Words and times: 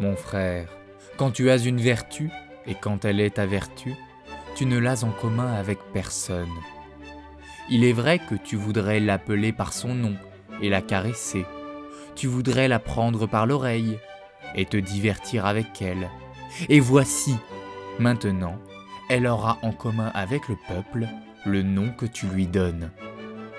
Mon 0.00 0.14
frère, 0.14 0.68
quand 1.16 1.32
tu 1.32 1.50
as 1.50 1.56
une 1.56 1.80
vertu, 1.80 2.30
et 2.68 2.76
quand 2.76 3.04
elle 3.04 3.20
est 3.20 3.34
ta 3.34 3.46
vertu, 3.46 3.94
tu 4.54 4.64
ne 4.64 4.78
l'as 4.78 5.02
en 5.02 5.10
commun 5.10 5.52
avec 5.54 5.78
personne. 5.92 6.46
Il 7.68 7.82
est 7.82 7.92
vrai 7.92 8.20
que 8.20 8.36
tu 8.36 8.54
voudrais 8.54 9.00
l'appeler 9.00 9.52
par 9.52 9.72
son 9.72 9.94
nom 9.94 10.14
et 10.62 10.68
la 10.68 10.82
caresser. 10.82 11.44
Tu 12.14 12.28
voudrais 12.28 12.68
la 12.68 12.78
prendre 12.78 13.26
par 13.26 13.46
l'oreille 13.46 13.98
et 14.54 14.66
te 14.66 14.76
divertir 14.76 15.46
avec 15.46 15.82
elle. 15.82 16.08
Et 16.68 16.78
voici, 16.78 17.36
maintenant, 17.98 18.56
elle 19.10 19.26
aura 19.26 19.58
en 19.62 19.72
commun 19.72 20.12
avec 20.14 20.48
le 20.48 20.56
peuple 20.68 21.08
le 21.44 21.62
nom 21.62 21.90
que 21.90 22.06
tu 22.06 22.26
lui 22.26 22.46
donnes. 22.46 22.92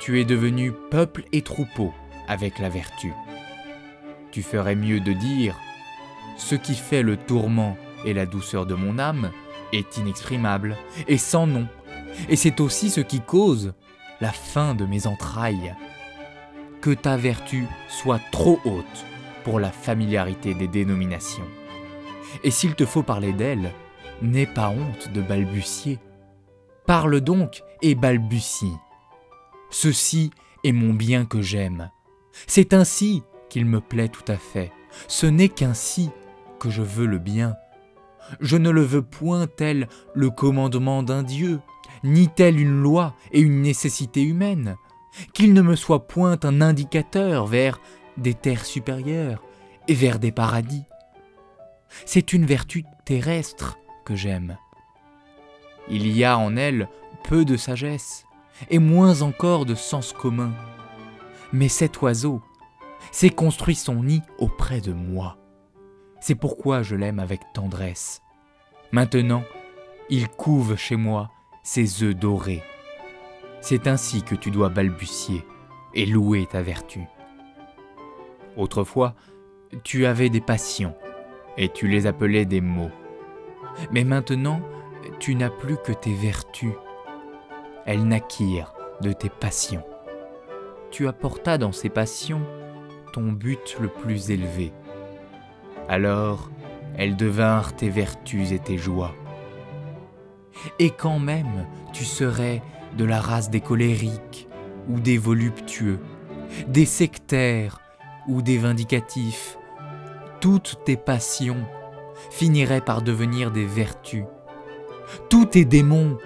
Tu 0.00 0.20
es 0.20 0.26
devenu 0.26 0.72
peuple 0.90 1.24
et 1.32 1.40
troupeau 1.40 1.94
avec 2.28 2.58
la 2.58 2.68
vertu. 2.68 3.14
Tu 4.32 4.42
ferais 4.42 4.74
mieux 4.74 5.00
de 5.00 5.14
dire 5.14 5.56
Ce 6.36 6.54
qui 6.54 6.74
fait 6.74 7.02
le 7.02 7.16
tourment 7.16 7.76
et 8.04 8.14
la 8.14 8.26
douceur 8.26 8.66
de 8.66 8.74
mon 8.74 8.98
âme 8.98 9.30
est 9.72 9.96
inexprimable 9.96 10.76
et 11.08 11.18
sans 11.18 11.46
nom, 11.46 11.66
et 12.28 12.36
c'est 12.36 12.60
aussi 12.60 12.90
ce 12.90 13.00
qui 13.00 13.20
cause 13.20 13.74
la 14.20 14.32
fin 14.32 14.74
de 14.74 14.84
mes 14.84 15.06
entrailles. 15.06 15.74
Que 16.80 16.90
ta 16.90 17.16
vertu 17.16 17.64
soit 17.88 18.20
trop 18.32 18.60
haute 18.64 19.04
pour 19.44 19.60
la 19.60 19.70
familiarité 19.70 20.54
des 20.54 20.68
dénominations. 20.68 21.46
Et 22.44 22.50
s'il 22.50 22.74
te 22.74 22.86
faut 22.86 23.02
parler 23.02 23.32
d'elle, 23.32 23.72
n'aie 24.22 24.46
pas 24.46 24.70
honte 24.70 25.12
de 25.12 25.20
balbutier. 25.20 25.98
Parle 26.86 27.20
donc 27.20 27.62
et 27.82 27.94
balbutie. 27.94 28.74
Ceci 29.70 30.30
est 30.64 30.72
mon 30.72 30.94
bien 30.94 31.24
que 31.24 31.42
j'aime. 31.42 31.90
C'est 32.46 32.74
ainsi 32.74 33.22
qu'il 33.48 33.66
me 33.66 33.80
plaît 33.80 34.08
tout 34.08 34.30
à 34.30 34.36
fait. 34.36 34.72
Ce 35.08 35.26
n'est 35.26 35.48
qu'ainsi 35.48 36.10
que 36.58 36.70
je 36.70 36.82
veux 36.82 37.06
le 37.06 37.18
bien. 37.18 37.56
Je 38.40 38.56
ne 38.56 38.70
le 38.70 38.82
veux 38.82 39.02
point 39.02 39.46
tel 39.46 39.88
le 40.14 40.30
commandement 40.30 41.02
d'un 41.02 41.22
Dieu, 41.22 41.60
ni 42.02 42.28
telle 42.28 42.60
une 42.60 42.82
loi 42.82 43.14
et 43.32 43.40
une 43.40 43.62
nécessité 43.62 44.22
humaine, 44.22 44.76
qu'il 45.32 45.52
ne 45.52 45.62
me 45.62 45.76
soit 45.76 46.06
point 46.08 46.38
un 46.42 46.60
indicateur 46.60 47.46
vers 47.46 47.80
des 48.16 48.34
terres 48.34 48.64
supérieures 48.64 49.42
et 49.88 49.94
vers 49.94 50.18
des 50.18 50.32
paradis. 50.32 50.84
C'est 52.04 52.32
une 52.32 52.46
vertu 52.46 52.84
terrestre 53.04 53.78
que 54.04 54.14
j'aime. 54.14 54.58
Il 55.88 56.08
y 56.08 56.24
a 56.24 56.36
en 56.36 56.56
elle 56.56 56.88
peu 57.24 57.44
de 57.44 57.56
sagesse, 57.56 58.24
et 58.70 58.78
moins 58.78 59.22
encore 59.22 59.66
de 59.66 59.74
sens 59.74 60.12
commun. 60.12 60.52
Mais 61.52 61.68
cet 61.68 62.00
oiseau 62.02 62.42
s'est 63.12 63.30
construit 63.30 63.74
son 63.74 64.02
nid 64.02 64.22
auprès 64.38 64.80
de 64.80 64.92
moi. 64.92 65.38
C'est 66.26 66.34
pourquoi 66.34 66.82
je 66.82 66.96
l'aime 66.96 67.20
avec 67.20 67.52
tendresse. 67.52 68.20
Maintenant, 68.90 69.44
il 70.10 70.26
couve 70.26 70.74
chez 70.74 70.96
moi 70.96 71.30
ses 71.62 72.02
œufs 72.02 72.16
dorés. 72.16 72.64
C'est 73.60 73.86
ainsi 73.86 74.24
que 74.24 74.34
tu 74.34 74.50
dois 74.50 74.68
balbutier 74.68 75.44
et 75.94 76.04
louer 76.04 76.46
ta 76.46 76.62
vertu. 76.62 77.02
Autrefois, 78.56 79.14
tu 79.84 80.04
avais 80.04 80.28
des 80.28 80.40
passions 80.40 80.96
et 81.56 81.68
tu 81.68 81.86
les 81.86 82.08
appelais 82.08 82.44
des 82.44 82.60
mots. 82.60 82.90
Mais 83.92 84.02
maintenant, 84.02 84.60
tu 85.20 85.36
n'as 85.36 85.50
plus 85.50 85.76
que 85.76 85.92
tes 85.92 86.12
vertus. 86.12 86.74
Elles 87.84 88.04
naquirent 88.04 88.74
de 89.00 89.12
tes 89.12 89.30
passions. 89.30 89.84
Tu 90.90 91.06
apportas 91.06 91.56
dans 91.56 91.70
ces 91.70 91.88
passions 91.88 92.42
ton 93.12 93.30
but 93.30 93.76
le 93.80 93.86
plus 93.86 94.32
élevé. 94.32 94.72
Alors, 95.88 96.50
elles 96.96 97.16
devinrent 97.16 97.74
tes 97.76 97.88
vertus 97.88 98.52
et 98.52 98.58
tes 98.58 98.78
joies. 98.78 99.14
Et 100.78 100.90
quand 100.90 101.18
même 101.18 101.66
tu 101.92 102.04
serais 102.04 102.62
de 102.96 103.04
la 103.04 103.20
race 103.20 103.50
des 103.50 103.60
colériques 103.60 104.48
ou 104.88 105.00
des 105.00 105.18
voluptueux, 105.18 106.00
des 106.68 106.86
sectaires 106.86 107.80
ou 108.28 108.42
des 108.42 108.58
vindicatifs, 108.58 109.58
toutes 110.40 110.80
tes 110.84 110.96
passions 110.96 111.64
finiraient 112.30 112.80
par 112.80 113.02
devenir 113.02 113.50
des 113.50 113.66
vertus, 113.66 114.24
tous 115.28 115.46
tes 115.46 115.64
démons 115.64 116.18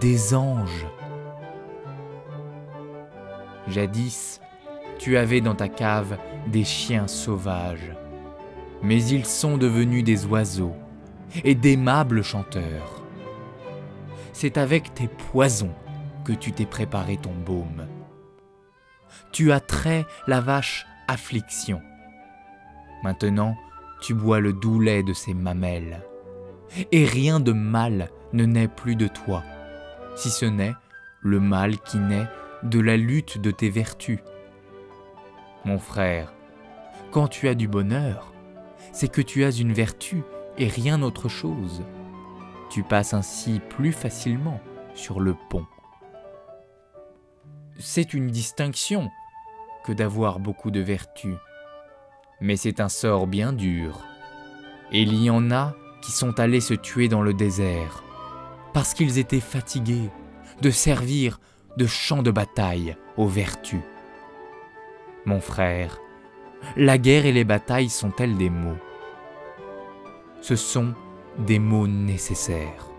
des 0.00 0.34
anges. 0.34 0.86
Jadis, 3.68 4.40
tu 4.98 5.16
avais 5.16 5.40
dans 5.40 5.54
ta 5.54 5.68
cave 5.68 6.18
des 6.46 6.64
chiens 6.64 7.06
sauvages, 7.06 7.92
mais 8.82 9.02
ils 9.04 9.26
sont 9.26 9.56
devenus 9.56 10.04
des 10.04 10.26
oiseaux 10.26 10.76
et 11.44 11.54
d'aimables 11.54 12.22
chanteurs. 12.22 13.02
C'est 14.32 14.58
avec 14.58 14.94
tes 14.94 15.08
poisons 15.08 15.74
que 16.24 16.32
tu 16.32 16.52
t'es 16.52 16.66
préparé 16.66 17.16
ton 17.16 17.32
baume. 17.32 17.86
Tu 19.30 19.52
as 19.52 19.60
trait 19.60 20.06
la 20.26 20.40
vache 20.40 20.86
affliction. 21.08 21.80
Maintenant, 23.02 23.56
tu 24.00 24.14
bois 24.14 24.40
le 24.40 24.52
doux 24.52 24.80
lait 24.80 25.02
de 25.02 25.12
ses 25.12 25.34
mamelles. 25.34 26.02
Et 26.90 27.04
rien 27.04 27.40
de 27.40 27.52
mal 27.52 28.10
ne 28.32 28.44
naît 28.44 28.68
plus 28.68 28.96
de 28.96 29.06
toi, 29.06 29.44
si 30.16 30.30
ce 30.30 30.46
n'est 30.46 30.74
le 31.20 31.38
mal 31.38 31.78
qui 31.78 31.98
naît 31.98 32.26
de 32.62 32.80
la 32.80 32.96
lutte 32.96 33.38
de 33.38 33.50
tes 33.50 33.68
vertus. 33.68 34.20
Mon 35.64 35.78
frère, 35.78 36.32
quand 37.10 37.28
tu 37.28 37.48
as 37.48 37.54
du 37.54 37.68
bonheur, 37.68 38.31
c'est 38.92 39.08
que 39.08 39.22
tu 39.22 39.44
as 39.44 39.58
une 39.58 39.72
vertu 39.72 40.22
et 40.58 40.68
rien 40.68 41.02
autre 41.02 41.28
chose. 41.28 41.82
Tu 42.70 42.82
passes 42.82 43.14
ainsi 43.14 43.60
plus 43.70 43.92
facilement 43.92 44.60
sur 44.94 45.20
le 45.20 45.34
pont. 45.50 45.66
C'est 47.78 48.14
une 48.14 48.28
distinction 48.28 49.10
que 49.84 49.92
d'avoir 49.92 50.38
beaucoup 50.38 50.70
de 50.70 50.80
vertus, 50.80 51.36
mais 52.40 52.56
c'est 52.56 52.80
un 52.80 52.88
sort 52.88 53.26
bien 53.26 53.52
dur. 53.52 54.04
Et 54.92 55.02
il 55.02 55.14
y 55.22 55.30
en 55.30 55.50
a 55.50 55.74
qui 56.02 56.12
sont 56.12 56.38
allés 56.38 56.60
se 56.60 56.74
tuer 56.74 57.08
dans 57.08 57.22
le 57.22 57.32
désert, 57.32 58.04
parce 58.72 58.94
qu'ils 58.94 59.18
étaient 59.18 59.40
fatigués 59.40 60.10
de 60.60 60.70
servir 60.70 61.40
de 61.76 61.86
champ 61.86 62.22
de 62.22 62.30
bataille 62.30 62.96
aux 63.16 63.26
vertus. 63.26 63.80
Mon 65.24 65.40
frère, 65.40 65.98
la 66.76 66.98
guerre 66.98 67.26
et 67.26 67.32
les 67.32 67.44
batailles 67.44 67.88
sont-elles 67.88 68.36
des 68.36 68.50
mots? 68.50 68.78
Ce 70.40 70.56
sont 70.56 70.94
des 71.38 71.58
mots 71.58 71.86
nécessaires. 71.86 72.90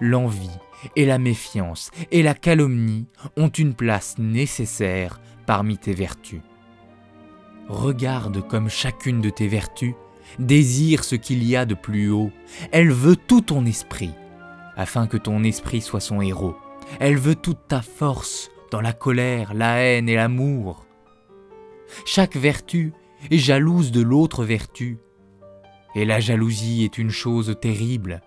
L'envie 0.00 0.50
et 0.94 1.06
la 1.06 1.18
méfiance 1.18 1.90
et 2.10 2.22
la 2.22 2.34
calomnie 2.34 3.06
ont 3.36 3.48
une 3.48 3.74
place 3.74 4.16
nécessaire 4.18 5.20
parmi 5.46 5.78
tes 5.78 5.94
vertus. 5.94 6.42
Regarde 7.68 8.46
comme 8.46 8.68
chacune 8.68 9.20
de 9.20 9.30
tes 9.30 9.48
vertus 9.48 9.94
désire 10.38 11.04
ce 11.04 11.14
qu'il 11.14 11.44
y 11.44 11.56
a 11.56 11.64
de 11.64 11.74
plus 11.74 12.10
haut. 12.10 12.30
Elle 12.72 12.92
veut 12.92 13.16
tout 13.16 13.40
ton 13.40 13.64
esprit, 13.64 14.12
afin 14.76 15.06
que 15.06 15.16
ton 15.16 15.42
esprit 15.44 15.80
soit 15.80 16.00
son 16.00 16.20
héros. 16.20 16.56
Elle 17.00 17.16
veut 17.16 17.34
toute 17.34 17.68
ta 17.68 17.82
force 17.82 18.50
dans 18.70 18.80
la 18.80 18.92
colère, 18.92 19.54
la 19.54 19.78
haine 19.78 20.08
et 20.08 20.14
l'amour. 20.14 20.85
Chaque 22.04 22.36
vertu 22.36 22.92
est 23.30 23.38
jalouse 23.38 23.92
de 23.92 24.02
l'autre 24.02 24.44
vertu, 24.44 24.98
et 25.94 26.04
la 26.04 26.20
jalousie 26.20 26.84
est 26.84 26.98
une 26.98 27.10
chose 27.10 27.56
terrible. 27.60 28.20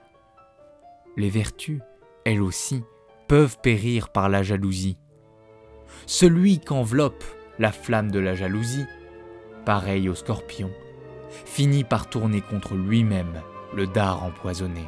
Les 1.18 1.30
vertus, 1.30 1.81
elles 2.25 2.42
aussi, 2.42 2.84
peuvent 3.28 3.58
périr 3.62 4.09
par 4.09 4.30
la 4.30 4.42
jalousie. 4.42 4.97
Celui 6.06 6.59
qu'enveloppe 6.59 7.24
la 7.59 7.72
flamme 7.72 8.12
de 8.12 8.20
la 8.20 8.36
jalousie, 8.36 8.86
pareil 9.66 10.09
au 10.09 10.16
scorpion, 10.16 10.72
finit 11.30 11.84
par 11.84 12.09
tourner 12.09 12.41
contre 12.41 12.76
lui-même 12.76 13.41
le 13.76 13.85
dard 13.85 14.23
empoisonné. 14.23 14.88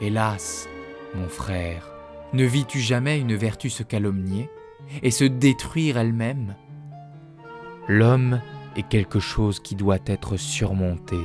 Hélas, 0.00 0.68
mon 1.14 1.28
frère, 1.28 1.92
ne 2.32 2.44
vis-tu 2.44 2.80
jamais 2.80 3.18
une 3.18 3.36
vertu 3.36 3.70
se 3.70 3.82
calomnier 3.82 4.50
et 5.02 5.10
se 5.10 5.24
détruire 5.24 5.98
elle-même? 5.98 6.56
L'homme 7.88 8.42
est 8.76 8.86
quelque 8.86 9.18
chose 9.18 9.60
qui 9.60 9.74
doit 9.74 9.98
être 10.06 10.36
surmonté. 10.36 11.18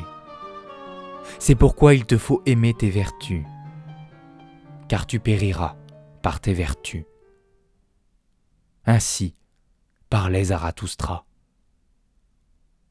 C'est 1.38 1.56
pourquoi 1.56 1.94
il 1.94 2.06
te 2.06 2.18
faut 2.18 2.42
aimer 2.46 2.74
tes 2.74 2.90
vertus, 2.90 3.44
car 4.88 5.06
tu 5.06 5.20
périras 5.20 5.76
par 6.22 6.40
tes 6.40 6.54
vertus. 6.54 7.04
Ainsi 8.86 9.36
parlait 10.10 10.46
Zarathustra. 10.46 11.26